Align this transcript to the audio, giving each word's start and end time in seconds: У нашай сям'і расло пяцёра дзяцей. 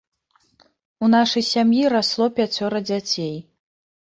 У 1.03 1.09
нашай 1.15 1.45
сям'і 1.51 1.83
расло 1.97 2.25
пяцёра 2.41 2.79
дзяцей. 2.89 3.35